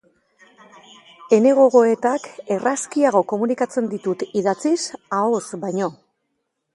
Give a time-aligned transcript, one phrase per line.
[1.35, 4.77] Ene gogoetak errazkiago komunikatzen ditut idatziz
[5.19, 5.91] ahoz baino.